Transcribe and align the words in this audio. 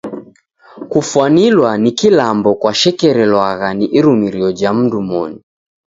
Kufwanilwa 0.89 1.77
ni 1.81 1.89
kilambo 1.99 2.55
kwashekerelwagha 2.55 3.69
ni 3.73 3.85
irumirio 3.97 4.49
ja 4.51 4.73
mndu 4.73 4.99
moni. 5.09 5.41